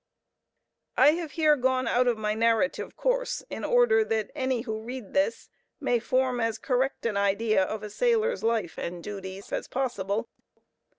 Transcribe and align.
I 0.97 1.11
have 1.11 1.33
here 1.33 1.55
gone 1.55 1.87
out 1.87 2.07
of 2.07 2.17
my 2.17 2.33
narrative 2.33 2.95
course 2.95 3.43
in 3.51 3.63
order 3.63 4.03
that 4.05 4.31
any 4.33 4.61
who 4.61 4.81
read 4.81 5.13
this 5.13 5.47
may 5.79 5.99
form 5.99 6.39
as 6.39 6.57
correct 6.57 7.05
an 7.05 7.17
idea 7.17 7.63
of 7.63 7.83
a 7.83 7.89
sailor's 7.91 8.43
life 8.43 8.79
and 8.79 9.03
duty 9.03 9.43
as 9.51 9.67
possible. 9.67 10.27